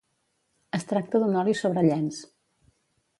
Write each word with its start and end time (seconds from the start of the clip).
Es 0.77 0.87
tracta 0.91 1.21
d'un 1.23 1.37
oli 1.43 1.55
sobre 1.59 1.83
llenç. 1.91 2.23